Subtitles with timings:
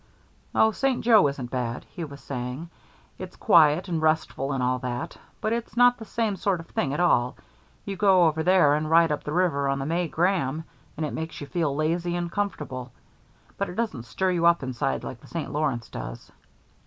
[0.55, 1.01] "Oh, St.
[1.03, 2.71] Joe isn't bad," he was saying;
[3.19, 6.91] "it's quiet and restful and all that, but it's not the same sort of thing
[6.91, 7.35] at all.
[7.85, 10.63] You go over there and ride up the river on the May Graham,
[10.97, 12.91] and it makes you feel lazy and comfortable,
[13.59, 15.51] but it doesn't stir you up inside like the St.
[15.53, 16.31] Lawrence does."